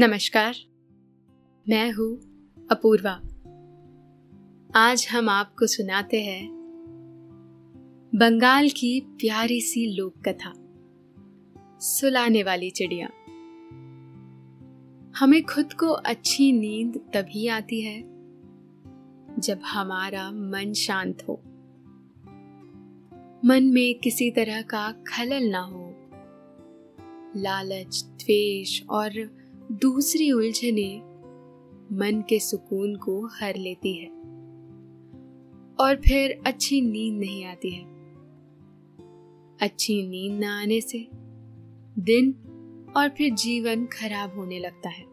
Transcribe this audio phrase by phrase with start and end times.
[0.00, 0.54] नमस्कार।
[1.68, 2.16] मैं हूँ
[2.70, 3.12] अपूर्वा।
[4.74, 6.48] आज हम आपको सुनाते हैं
[8.14, 10.52] बंगाल की प्यारी सी लोक कथा
[11.78, 13.06] सुलाने वाली चिड़िया।
[15.18, 18.02] हमें खुद को अच्छी नींद तभी आती है
[19.38, 21.42] जब हमारा मन शांत हो।
[23.44, 25.94] मन में किसी तरह का खलल ना हो।
[27.36, 29.39] लालच, द्वेष और
[29.70, 30.96] दूसरी उलझने
[31.92, 34.08] मन के सुकून को हर लेती है।
[35.80, 37.84] और फिर अच्छी नींद नहीं आती है।
[39.62, 41.08] अच्छी नींद न आने से
[41.98, 42.34] दिन
[42.96, 45.04] और फिर जीवन खराब होने लगता है।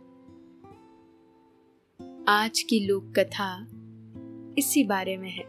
[2.27, 3.67] आज की लोक कथा
[4.57, 5.45] इसी बारे में है।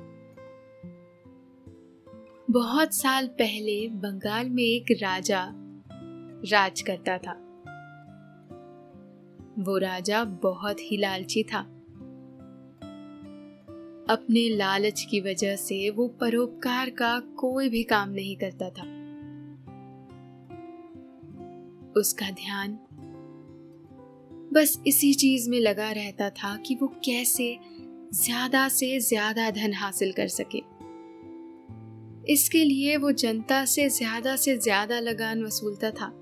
[2.50, 5.52] बहुत साल पहले बंगाल में एक राजा
[6.50, 7.47] राज करता था।
[9.58, 11.58] वो राजा बहुत ही लालची था।
[14.10, 18.82] अपने लालच की वजह से वो परोपकार का कोई भी काम नहीं करता था।
[22.00, 22.78] उसका ध्यान
[24.52, 27.56] बस इसी चीज़ में लगा रहता था कि वो कैसे
[28.14, 30.62] ज़्यादा से ज़्यादा धन हासिल कर सके।
[32.32, 36.12] इसके लिए वो जनता से ज़्यादा से ज़्यादा लगान वसूलता था।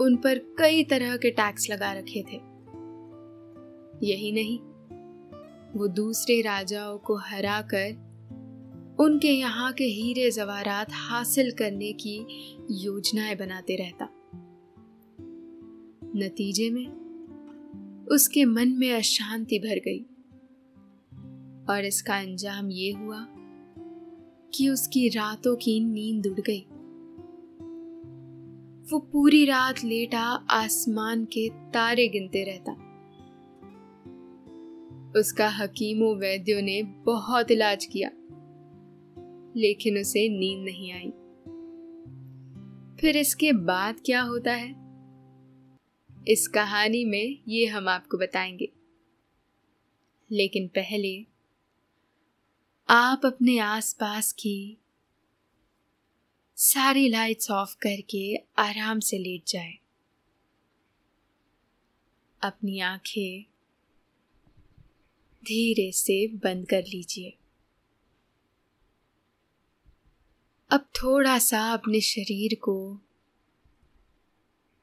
[0.00, 2.36] उन पर कई तरह के टैक्स लगा रखे थे।
[4.06, 4.58] यही नहीं,
[5.78, 8.06] वो दूसरे राजाओं को हराकर
[9.00, 12.26] उनके यहाँ के हीरे जवारात हासिल करने की
[12.70, 14.08] योजनाएँ बनाते रहता।
[16.16, 16.86] नतीजे में,
[18.10, 20.02] उसके मन में अशांति भर गई
[21.68, 23.26] और इसका अंजाम ये हुआ
[24.54, 26.66] कि उसकी रातों की नींद उड़ गई।
[28.92, 32.72] वो पूरी रात लेटा आसमान के तारे गिनते रहता।
[35.20, 38.10] उसका हकीमों वैद्यों ने बहुत इलाज किया,
[39.56, 41.10] लेकिन उसे नींद नहीं आई।
[43.00, 44.70] फिर इसके बाद क्या होता है?
[46.28, 48.72] इस कहानी में ये हम आपको बताएँगे।
[50.32, 51.26] लेकिन पहले
[52.88, 54.78] आप अपने आसपास की
[56.58, 59.78] सारी लाइट्स ऑफ़ करके आराम से लेट जाए।
[62.42, 63.42] अपनी आँखें
[65.44, 67.36] धीरे से बंद कर लीजिए।
[70.70, 73.00] अब थोड़ा सा अपने शरीर को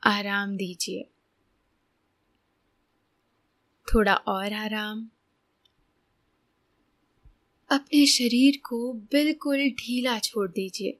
[0.03, 1.09] आराम दीजिए।
[3.93, 5.09] थोड़ा और आराम।
[7.69, 10.99] अपने शरीर को बिल्कुल ढीला छोड़ दीजिए।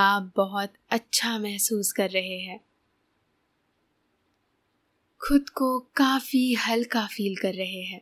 [0.00, 2.60] आप बहुत अच्छा महसूस कर रहे हैं।
[5.28, 8.00] खुद को काफ़ी हल्का फील कर रहे हैं।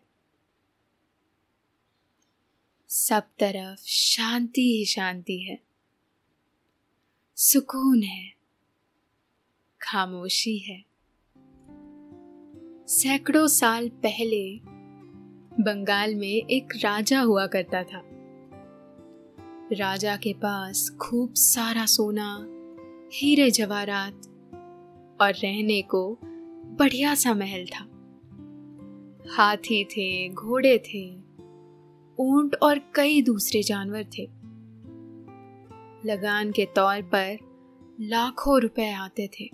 [2.88, 5.58] सब तरफ़ शांति ही शांति है।
[7.36, 8.34] सुकून है।
[9.82, 10.84] खामोशी है।
[12.86, 14.60] सैकड़ों साल पहले
[15.62, 18.15] बंगाल में एक राजा हुआ करता था।
[19.72, 22.46] राजा के पास खूब सारा सोना,
[23.14, 24.26] हीरे जवाहरात
[25.20, 26.18] और रहने को
[26.78, 27.84] बढ़िया सा महल था।
[29.36, 31.16] हाथी थे, घोड़े थे,
[32.18, 34.22] ऊँट और कई दूसरे जानवर थे।
[36.08, 37.38] लगान के तौर पर
[38.00, 39.50] लाखों रुपए आते थे।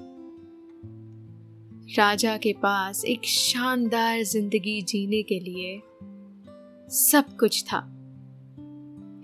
[1.99, 5.83] राजा के पास एक शानदार ज़िंदगी जीने के लिए
[6.91, 8.02] सब कुछ था।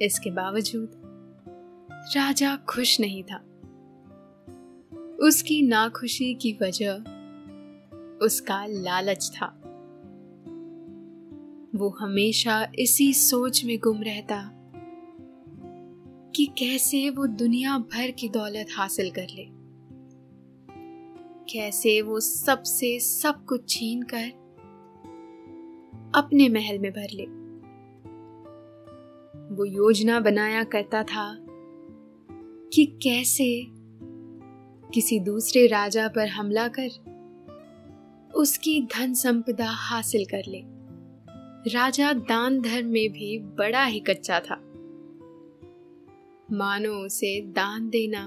[0.02, 0.92] इसके बावजूद,
[2.16, 3.36] राजा खुश नहीं था।
[5.26, 6.92] उसकी नाखुशी की वजह
[8.22, 9.46] उसका लालच था।
[11.74, 14.50] वो हमेशा इसी सोच में गुम रहता
[16.34, 19.46] कि कैसे वो दुनिया भर की दौलत हासिल कर ले।
[21.52, 24.48] कैसे वो सबसे सब कुछ छीन कर
[26.14, 27.37] अपने महल में भर ले।
[29.52, 31.38] वो योजना बनाया करता था
[32.74, 33.66] कि कैसे
[34.94, 37.18] किसी दूसरे राजा पर हमला कर
[38.34, 40.62] उसकी धन संपदा हासिल कर ले।
[41.70, 44.56] राजा दान धर्म में भी बड़ा ही कच्चा था।
[46.52, 48.24] मानो उसे दान देना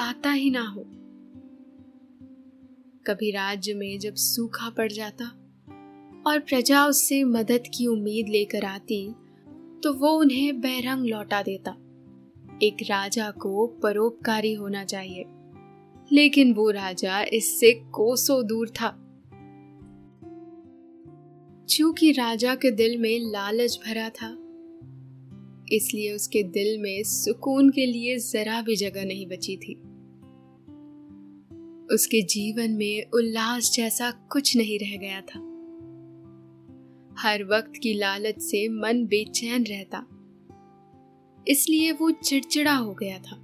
[0.00, 0.84] आता ही ना हो।
[3.06, 5.24] कभी राज्य में जब सूखा पड़ जाता
[6.26, 9.14] और प्रजा उससे मदद की उम्मीद लेकर आती
[9.82, 11.70] तो वो उन्हें बैरंग लौटा देता।
[12.62, 15.24] एक राजा को परोपकारी होना चाहिए,
[16.10, 18.88] लेकिन वो राजा इससे कोसों दूर था।
[21.68, 24.30] चूँकि राजा के दिल में लालच भरा था,
[25.72, 29.74] इसलिए उसके दिल में सुकून के लिए जरा भी जगह नहीं बची थी।
[31.94, 35.47] उसके जीवन में उल्लास जैसा कुछ नहीं रह गया था।
[37.18, 40.06] हर वक्त की लालच से मन बेचैन रहता।
[41.48, 43.36] इसलिए वो चिड़चिड़ा हो गया था।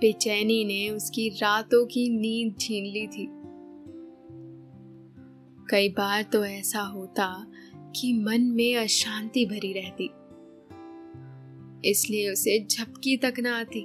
[0.00, 3.28] बेचैनी ने उसकी रातों की नींद छीन ली थी।
[5.70, 7.46] कई बार तो ऐसा होता
[7.96, 10.10] कि मन में अशांति भरी रहती।
[11.90, 13.80] इसलिए उसे झपकी तक ना आती।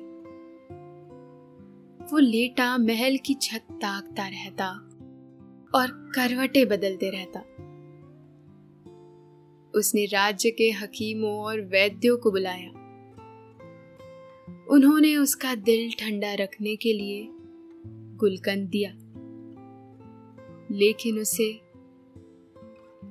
[2.12, 4.70] वो लेटा महल की छत ताकता रहता
[5.76, 7.44] और करवटे बदलते रहता।
[9.76, 12.70] उसने राज्य के हकीमों और वैद्यों को बुलाया।
[14.70, 17.28] उन्होंने उसका दिल ठंडा रखने के लिए
[18.16, 18.98] गुलकंद दिया।
[20.72, 21.62] लेकिन उसे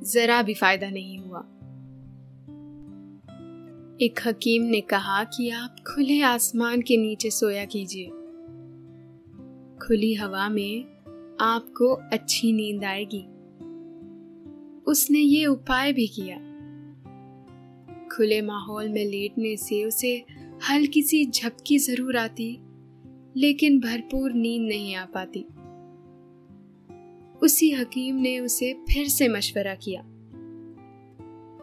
[0.03, 1.41] जरा भी फ़ायदा नहीं हुआ।
[4.03, 8.07] एक हकीम ने कहा कि आप खुले आसमान के नीचे सोया कीजिए।
[9.87, 10.85] खुली हवा में
[11.41, 13.27] आपको अच्छी नींद आएगी।
[14.87, 16.50] उसने ये उपाय भी किया।
[18.17, 20.25] खुले माहौल में लेटने से उसे
[20.71, 22.59] हल्की सी झपकी ज़रूर आती,
[23.37, 25.47] लेकिन भरपूर नींद नहीं आ पाती।
[27.43, 30.03] उसी हकीम ने उसे फिर से मशवरा किया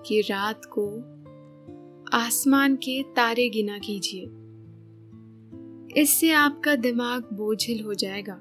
[0.07, 0.87] कि रात को
[2.17, 4.25] आसमान के तारे गिना कीजिए।
[6.01, 8.33] इससे आपका दिमाग बोझिल हो जाएगा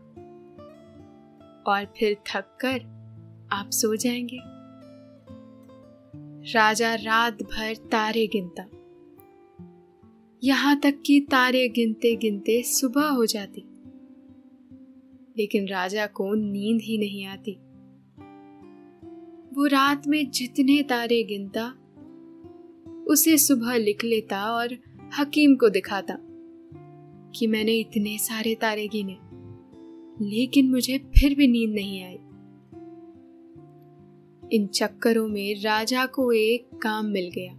[1.67, 2.81] और फिर थक कर
[3.53, 4.56] आप सो जाएँगे।
[6.55, 8.65] राजा रात भर तारे गिनता।
[10.45, 13.65] यहाँ तक कि तारे गिनते गिनते सुबह हो जाती।
[15.39, 17.53] लेकिन राजा को नींद ही नहीं आती।
[19.55, 21.73] वो रात में जितने तारे गिनता,
[23.05, 24.77] उसे सुबह लिख लेता और
[25.19, 26.19] हकीम को दिखाता
[27.35, 29.17] कि मैंने इतने सारे तारे गिने,
[30.31, 32.19] लेकिन मुझे फिर भी नींद नहीं आई।
[34.53, 37.53] इन चक्करों में राजा को एक काम मिल गया।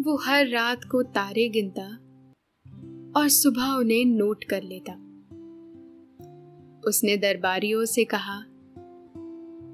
[0.00, 1.86] वो हर रात को तारे गिनता
[3.20, 4.92] और सुबह उन्हें नोट कर लेता।
[6.88, 8.42] उसने दरबारियों से कहा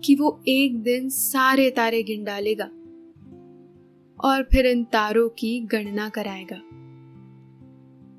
[0.05, 2.65] कि वो एक दिन सारे तारे गिन डालेगा
[4.29, 6.63] और फिर इन तारों की गणना कराएगा।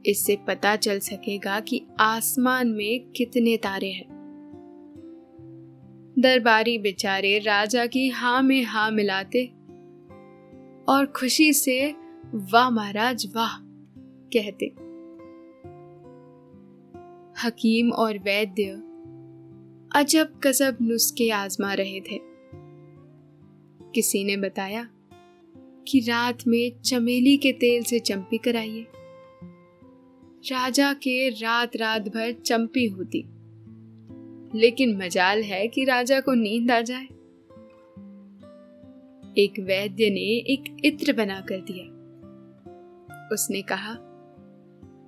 [0.06, 4.13] इससे पता चल सकेगा कि आसमान में कितने तारे हैं।
[6.24, 9.46] दरबारी बेचारे राजा की हाँ में हाँ मिलाते
[10.90, 11.96] और खुशी से,
[12.36, 13.58] वाह महाराज, वाह,
[14.36, 14.66] कहते।
[17.44, 18.64] हकीम और वैद्य
[20.00, 22.20] अजब कसब नुस्खे आजमा रहे थे।
[23.96, 24.90] किसी ने बताया
[25.88, 28.88] कि रात में चमेली के तेल से चंपी कराइए।
[30.52, 33.33] राजा के रात रात भर चंपी होती।
[34.56, 37.04] लेकिन मजाल है कि राजा को नींद आ जाए।
[39.38, 41.86] एक वैद्य ने एक इत्र बना कर दिया।
[43.32, 43.98] उसने कहा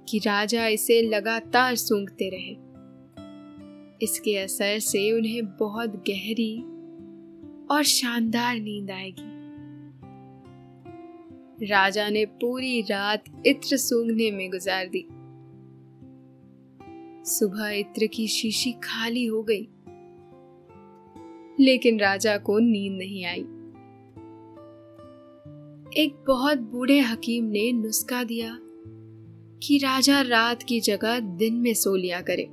[0.10, 2.66] कि राजा इसे लगातार सूंघते रहे।
[4.02, 6.60] इसके असर से उन्हें बहुत गहरी
[7.72, 9.36] और शानदार नींद आएगी।
[11.66, 15.08] राजा ने पूरी रात इत्र सूंघने में गुजार दी।
[17.26, 19.68] सुबह इत्र की शीशी खाली हो गई।
[21.60, 23.42] लेकिन राजा को नींद नहीं आई।
[26.04, 28.60] एक बहुत बूढ़े हकीम ने नुस्खा दिया
[29.64, 32.44] कि राजा रात की जगह दिन में सो लिया करे।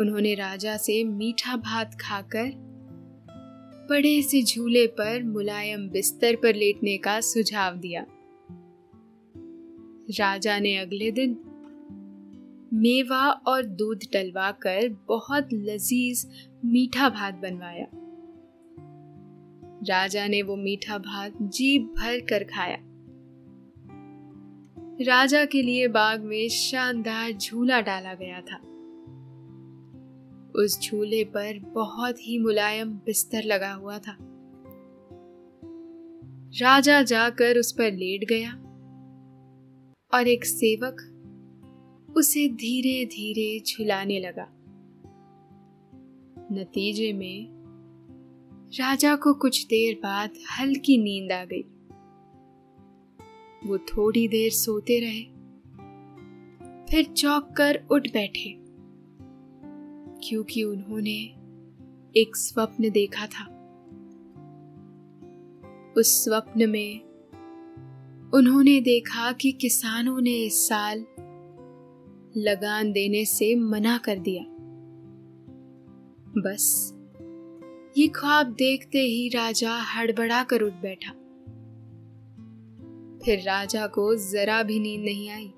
[0.00, 2.52] उन्होंने राजा से मीठा भात खाकर
[3.90, 8.06] बड़े से झूले पर मुलायम बिस्तर पर लेटने का सुझाव दिया।
[10.10, 11.38] राजा ने अगले दिन
[12.72, 16.30] मेवा और दूध डलवा कर बहुत लजीज
[16.64, 17.86] मीठा भात बनवाया।
[19.88, 22.76] राजा ने वो मीठा भात जीप भर कर खाया।
[25.02, 28.56] राजा के लिए बाग में शानदार झूला डाला गया था।
[30.56, 34.16] उस झूले पर बहुत ही मुलायम बिस्तर लगा हुआ था।
[36.56, 38.52] राजा जाकर उस पर लेट गया
[40.14, 41.13] और एक सेवक
[42.16, 44.48] उसे धीरे धीरे झुलाने लगा।
[46.52, 47.48] नतीजे में,
[48.74, 51.62] राजा को कुछ देर बाद हल्की नींद आ गई।
[53.68, 55.22] वो थोड़ी देर सोते रहे,
[56.90, 58.54] फिर चौक कर उठ बैठे,
[60.20, 61.18] क्योंकि उन्होंने
[62.16, 63.44] एक स्वप्न देखा था।
[65.96, 67.00] उस स्वप्न में
[68.34, 71.04] उन्होंने देखा कि किसानों ने इस साल
[72.36, 74.44] लगान देने से मना कर दिया।
[76.36, 76.94] बस,
[77.98, 81.12] ये ख्वाब देखते ही राजा हड़बड़ा कर उठ बैठा।
[83.24, 85.52] फिर राजा को जरा भी नींद नहीं आई।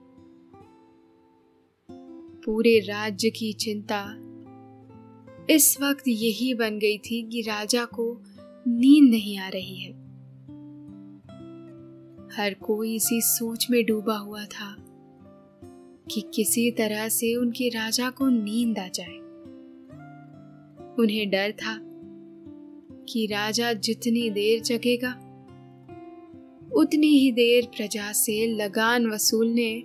[2.44, 4.06] पूरे राज्य की चिंता
[5.50, 8.22] इस वक्त यही बन गई थी कि राजा को
[8.68, 9.92] नींद नहीं आ रही है।
[12.36, 14.76] हर कोई इसी सोच में डूबा हुआ था।
[16.12, 19.16] कि किसी तरह से उनके राजा को नींद आ जाए।
[20.98, 21.80] उन्हें डर था
[23.08, 25.10] कि राजा जितनी देर जगेगा,
[26.72, 29.80] उतनी ही देर प्रजा से लगान वसूलने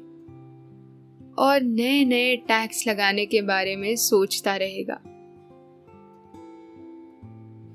[1.38, 5.02] और नए नए टैक्स लगाने के बारे में सोचता रहेगा।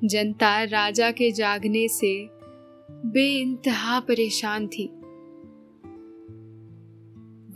[0.05, 2.29] जनता राजा के जागने से
[2.91, 4.96] बेइंतहा परेशान थी।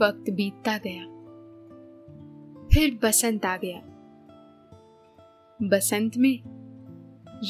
[0.03, 1.03] वक्त बीतता गया।
[2.73, 3.87] फिर बसंत आ गया।
[5.63, 6.41] बसंत में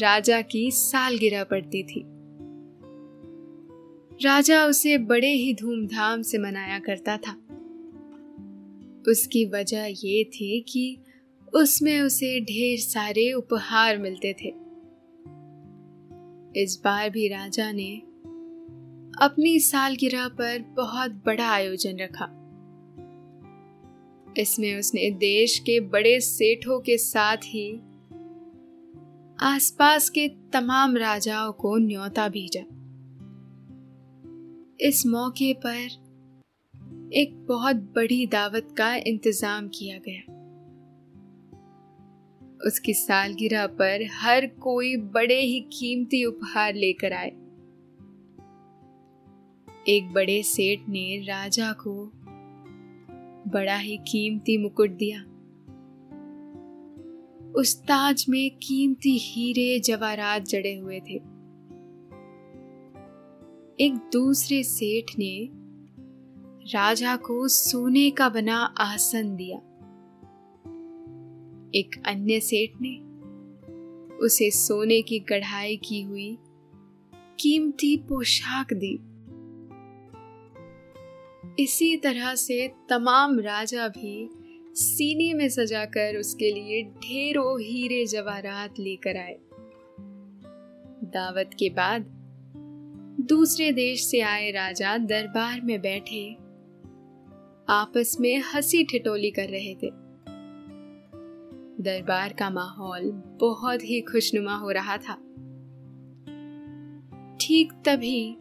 [0.01, 2.05] राजा की सालगिरह पड़ती थी।
[4.25, 7.33] राजा उसे बड़े ही धूमधाम से मनाया करता था।
[9.09, 10.99] उसकी वजह यह थी कि
[11.55, 14.49] उसमें उसे ढेर सारे उपहार मिलते थे।
[16.63, 17.97] इस बार भी राजा ने
[19.23, 22.40] अपनी सालगिरह पर बहुत बड़ा आयोजन रखा।
[24.39, 27.81] इसमें उसने देश के बड़े सेठों के साथ ही
[29.43, 32.61] आसपास के तमाम राजाओं को न्योता भेजा।
[34.81, 36.11] इस मौके पर
[37.15, 40.37] एक बहुत बड़ी दावत का इंतज़ाम किया गया।
[42.67, 47.31] उसकी सालगिरह पर हर कोई बड़े ही कीमती उपहार लेकर आए।
[49.89, 52.13] एक बड़े सेठ ने राजा को
[53.51, 55.21] बड़ा ही कीमती मुकुट दिया।
[57.53, 61.15] उस ताज में कीमती हीरे जवाहरात जड़े हुए थे।
[63.81, 65.49] एक दूसरे सेठ ने
[66.73, 69.59] राजा को सोने का बना आसन दिया।
[71.75, 72.99] एक अन्य सेठ ने
[74.17, 76.39] उसे सोने की कढ़ाई की हुई
[77.41, 79.10] कीमती पोशाक दी।
[81.61, 84.31] इसी तरह से तमाम राजा भी
[84.75, 89.39] सीने में सजाकर उसके लिए ढेरों हीरे जवाहरात लेकर आए।
[91.05, 92.03] दावत के बाद
[93.21, 96.35] दूसरे देश से आए राजा दरबार में बैठे।
[97.69, 99.91] आपस में हँसी ठिटोली कर रहे थे।
[101.83, 105.15] दरबार का माहौल बहुत ही खुशनुमा हो रहा था।
[107.41, 108.37] ठीक तभी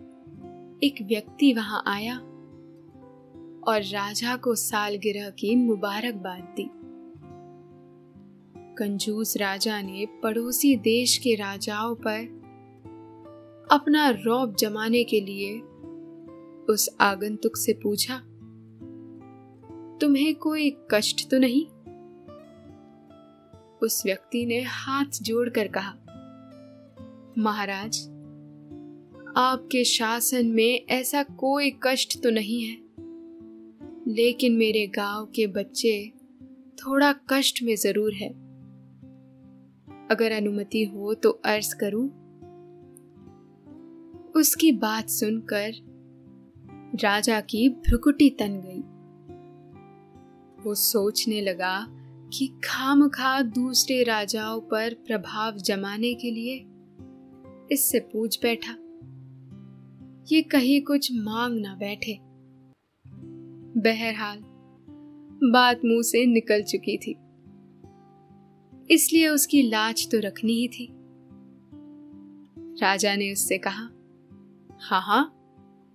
[0.83, 2.28] एक व्यक्ति वहाँ आया।
[3.67, 6.69] और राजा को सालगिरह की मुबारकबाद दी।
[8.77, 12.19] कंजूस राजा ने पड़ोसी देश के राजाओं पर
[13.71, 15.59] अपना रौब जमाने के लिए
[16.73, 18.17] उस आगंतुक से पूछा,
[20.01, 21.65] तुम्हें कोई कष्ट तो नहीं?
[23.83, 25.93] उस व्यक्ति ने हाथ जोड़कर कहा,
[27.37, 27.99] महाराज,
[29.37, 32.88] आपके शासन में ऐसा कोई कष्ट तो नहीं है।
[34.09, 36.13] लेकिन मेरे गाँव के बच्चे
[36.77, 38.29] थोड़ा कष्ट में ज़रूर है।
[40.11, 42.07] अगर अनुमति हो तो अर्ज़ करूँ।
[44.31, 45.71] उसकी बात सुनकर
[46.95, 48.81] राजा की भ्रुकुटी तन गई।
[50.63, 51.87] वो सोचने लगा
[52.33, 56.65] कि खाम खा दूसरे राजाओं पर प्रभाव जमाने के लिए
[57.71, 58.73] इससे पूछ बैठा।
[60.31, 62.28] ये कहीं कुछ मांग ना बैठे।
[63.77, 64.39] बहरहाल,
[65.51, 67.15] बात मुँह से निकल चुकी थी।
[68.93, 70.89] इसलिए उसकी लाज तो रखनी ही थी।
[72.81, 73.89] राजा ने उससे कहा,
[74.81, 75.31] हा हा,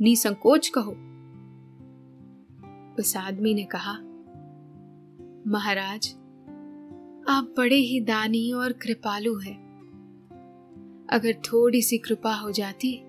[0.00, 0.90] निसंकोच कहो।
[2.98, 3.92] उस आदमी ने कहा,
[5.46, 6.14] महाराज,
[7.28, 9.64] आप बड़े ही दानी और कृपालु हैं।
[11.10, 13.02] अगर थोड़ी सी कृपा हो जाती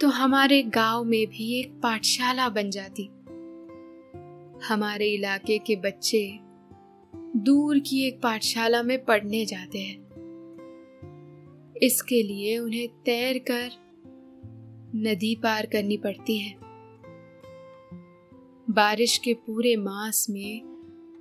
[0.00, 3.10] तो हमारे गाँव में भी एक पाठशाला बन जाती।
[4.60, 6.22] हमारे इलाके के बच्चे
[7.38, 10.04] दूर की एक पाठशाला में पढ़ने जाते हैं।
[11.82, 13.70] इसके लिए उन्हें तैर कर
[14.98, 16.54] नदी पार करनी पड़ती है।
[18.68, 20.60] बारिश के पूरे मास में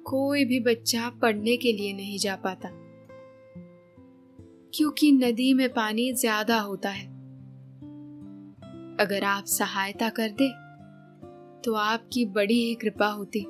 [0.05, 2.69] कोई भी बच्चा पढ़ने के लिए नहीं जा पाता,
[4.73, 7.05] क्योंकि नदी में पानी ज़्यादा होता है।
[8.99, 10.47] अगर आप सहायता कर दे
[11.65, 13.45] तो आपकी बड़ी ही कृपा होती।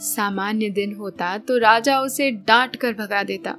[0.00, 3.56] सामान्य दिन होता तो राजा उसे डांट कर भगा देता।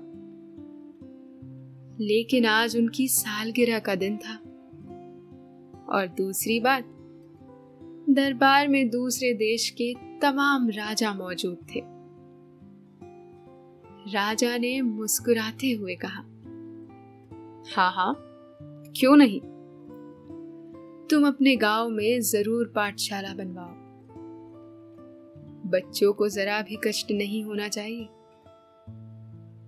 [2.00, 4.36] लेकिन आज उनकी सालगिरह का दिन था।
[5.90, 6.84] और दूसरी बात,
[8.10, 11.80] दरबार में दूसरे देश के तमाम राजा मौजूद थे।
[14.14, 16.24] राजा ने मुस्कुराते हुए कहा,
[17.76, 18.16] हा हा,
[19.00, 19.42] क्यों नहीं?
[21.14, 23.74] तुम अपने गाँव में ज़रूर पाठशाला बनवाओ।
[25.70, 28.04] बच्चों को जरा भी कष्ट नहीं होना चाहिए।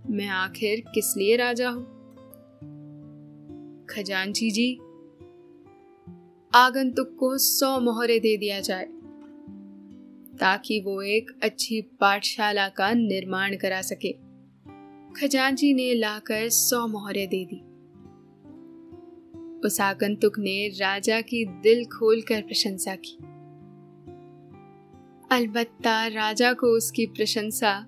[0.09, 1.83] मैं आखिर किस लिए राजा हूँ?
[3.89, 4.75] खजांची जी,
[6.55, 8.85] आगंतुक को सौ मोहरे दे दिया जाए,
[10.37, 14.13] ताकि वो एक अच्छी पाठशाला का निर्माण करा सके।
[15.13, 17.74] खजांची ने लाकर सौ मोहरे दे दी।
[19.65, 23.17] उस आगंतुक ने राजा की दिल खोलकर प्रशंसा की।
[25.31, 27.85] अलबत्ता राजा को उसकी प्रशंसा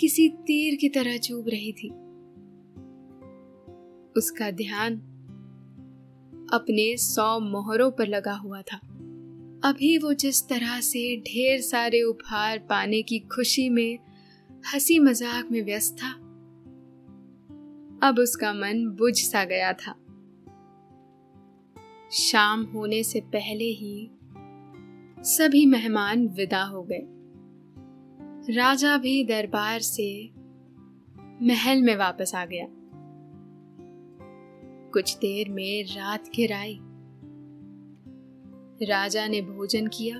[0.00, 1.88] किसी तीर की तरह चुभ रही थी।
[4.16, 4.96] उसका ध्यान
[6.52, 8.76] अपने सौ मोहरों पर लगा हुआ था।
[9.64, 13.98] अभी वो जिस तरह से ढेर सारे उपहार पाने की खुशी में,
[14.74, 16.10] हँसी मज़ाक में व्यस्त था,
[18.08, 19.94] अब उसका मन बुझ सा गया था।
[22.14, 24.10] शाम होने से पहले ही
[25.20, 27.02] सभी मेहमान विदा हो गए।
[28.54, 30.30] राजा भी दरबार से
[31.42, 32.66] महल में वापस आ गया।
[34.90, 36.78] कुछ देर में रात घिर आई
[38.82, 40.16] राजा ने भोजन किया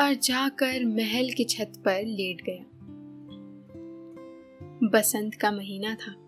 [0.00, 2.64] और जाकर महल की छत पर लेट गया।
[4.88, 6.21] बसंत का महीना था।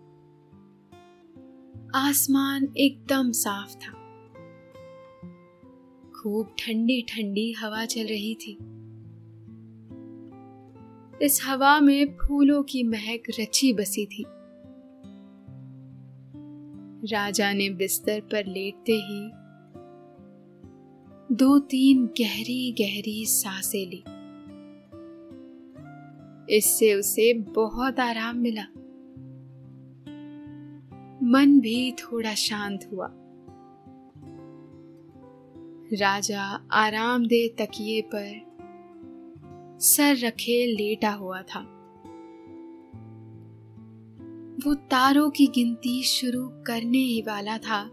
[1.95, 3.91] आसमान एकदम साफ़ था।
[6.11, 8.51] खूब ठंडी ठंडी हवा चल रही थी।
[11.25, 14.25] इस हवा में फूलों की महक रची बसी थी।
[17.13, 19.31] राजा ने बिस्तर पर लेटते ही
[21.35, 24.03] दो तीन गहरी गहरी साँसें ली।
[26.57, 28.65] इससे उसे बहुत आराम मिला।
[31.25, 33.07] मन भी थोड़ा शांत हुआ।
[35.93, 38.55] राजा आरामदेह तकिए पर
[39.81, 41.59] सर रखे लेटा हुआ था।
[44.65, 47.89] वो तारों की गिनती शुरू करने ही वाला था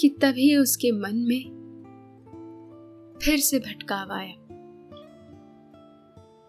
[0.00, 1.58] कि तभी उसके मन में
[3.22, 4.34] फिर से भटकाव आया।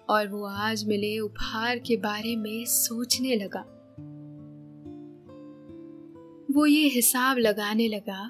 [0.10, 3.79] और वो आज मिले उपहार के बारे में सोचने लगा।
[6.56, 8.30] वो ये हिसाब लगाने लगा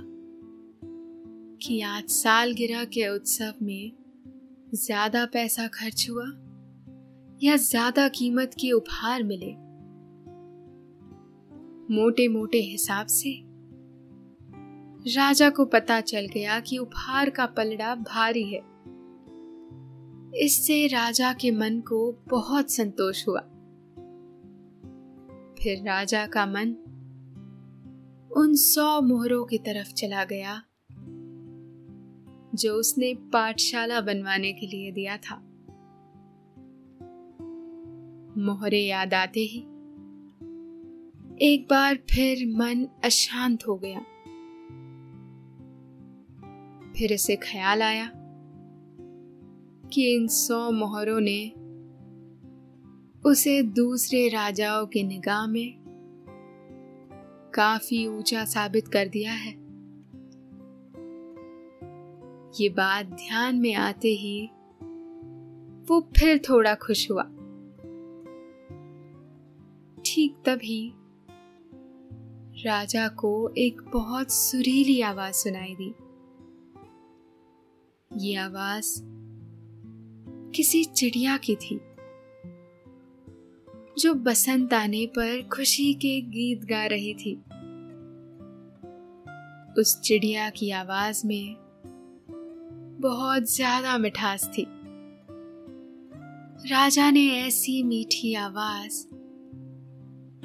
[1.61, 3.91] कि आज सालगिरह के उत्सव में
[4.73, 6.25] ज़्यादा पैसा खर्च हुआ
[7.43, 9.51] या ज़्यादा कीमत के उपहार मिले।
[11.95, 13.33] मोटे मोटे हिसाब से
[15.15, 18.61] राजा को पता चल गया कि उपहार का पलड़ा भारी है।
[20.39, 23.41] इससे राजा के मन को बहुत संतोष हुआ।
[25.61, 26.75] फिर राजा का मन
[28.37, 30.63] उन सौ मोहरों की तरफ़ चला गया,
[32.55, 35.35] जो उसने पाठशाला बनवाने के लिए दिया था।
[38.37, 39.59] मोहरे याद आते ही,
[41.41, 43.99] एक बार फिर मन अशांत हो गया।
[46.93, 48.11] फिर इसे ख्याल आया
[49.93, 51.51] कि इन सौ मोहरों ने
[53.29, 55.78] उसे दूसरे राजाओं की निगाह में
[57.53, 59.51] काफ़ी ऊँचा साबित कर दिया है।
[62.59, 64.49] ये बात ध्यान में आते ही
[65.87, 67.23] वो फिर थोड़ा खुश हुआ।
[70.05, 70.93] ठीक तभी
[72.65, 75.95] राजा को एक बहुत सुरीली आवाज़ सुनाई दी।
[78.25, 79.01] ये आवाज़
[80.51, 81.81] किसी चिड़िया की थी।
[83.99, 87.35] जो बसंत आने पर खुशी के गीत गा रही थी।
[89.81, 91.55] उस चिड़िया की आवाज़ में
[93.01, 94.65] बहुत ज़्यादा मिठास थी।
[96.71, 99.07] राजा ने ऐसी मीठी आवाज़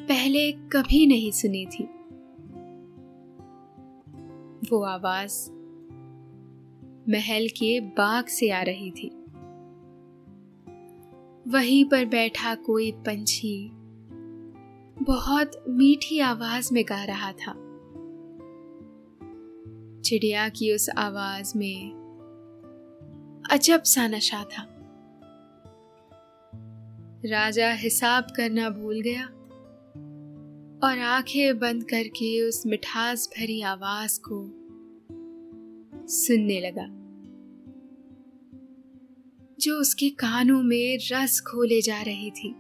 [0.01, 1.85] पहले कभी नहीं सुनी थी।
[4.71, 5.51] वो आवाज़
[7.11, 9.24] महल के बाग से आ रही थी।
[11.49, 13.71] वहीं पर बैठा कोई पंछी।
[15.03, 17.53] बहुत मीठी आवाज़ में गा रहा था।
[20.01, 21.93] चिड़िया की उस आवाज़ में
[23.51, 24.71] अजब सा नशा था।
[27.27, 29.25] राजा हिसाब करना भूल गया
[30.89, 34.49] और आँखें बंद करके उस मिठास भरी आवाज़ को
[36.09, 37.04] सुनने लगा।
[39.65, 42.55] जो उसके कानों में रस खोले जा रही थी।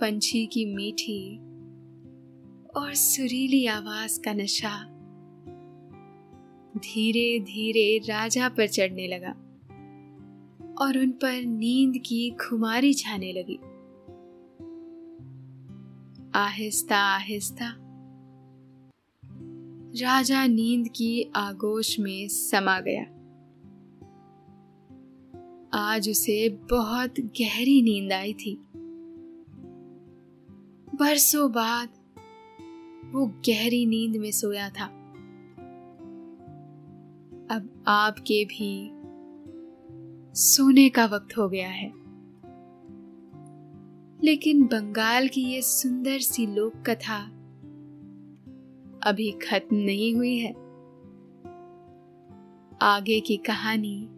[0.00, 1.36] पंछी की मीठी
[2.76, 4.84] और सुरीली आवाज़ का नशा
[6.78, 9.30] धीरे धीरे राजा पर चढ़ने लगा
[10.78, 13.58] और उन पर नींद की खुमारी छाने लगी।
[16.34, 17.74] आहिस्ता आहिस्ता
[20.06, 23.19] राजा नींद की आगोश में समा गया।
[25.72, 28.64] आज उसे बहुत गहरी नींद आई थी।
[30.94, 31.88] बरसों बाद
[33.14, 34.84] वो गहरी नींद में सोया था।
[37.50, 38.90] अब आपके भी
[40.34, 41.88] सोने का वक्त हो गया है।
[44.24, 47.24] लेकिन बंगाल की ये सुंदर सी लोक कथा
[49.02, 50.52] अभी खत्म नहीं हुई है।
[52.82, 54.08] आगे की कहानी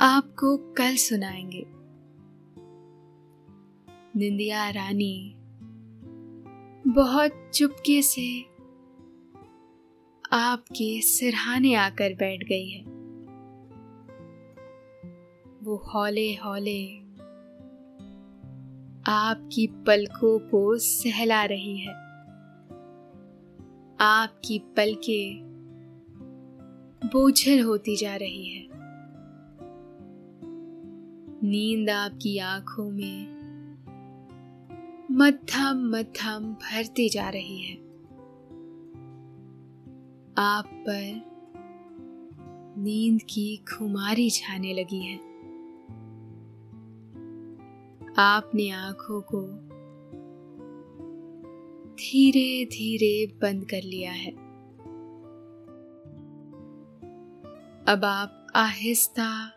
[0.00, 1.66] आपको कल सुनाएँगे।
[4.18, 5.34] निंदिया रानी
[6.86, 8.42] बहुत चुपके से
[10.32, 12.82] आपके सिरहाने आकर बैठ गई है।
[15.62, 16.98] वो हौले हौले
[19.06, 21.92] आपकी पलकों को सहला रही है।
[24.00, 25.34] आपकी पलके
[27.08, 28.85] बोझल होती जा रही है।
[31.46, 33.36] नींद आपकी आँखों में
[35.10, 37.76] मध्यम मध्यम भरती जा रही है।
[40.38, 41.22] आप पर
[42.78, 45.16] नींद की खुमारी छाने लगी है।
[48.18, 49.42] आपने आँखों को
[51.94, 54.30] धीरे धीरे बंद कर लिया है।
[57.88, 59.52] अब आप आहिस्ता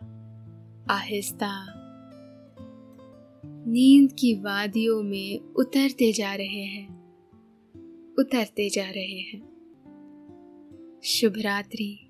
[0.90, 1.79] आहिस्ता
[3.66, 6.88] नींद की वादियों में उतरते जा रहे हैं।
[8.18, 9.40] उतरते जा रहे हैं।
[11.04, 12.09] शुभ रात्रि।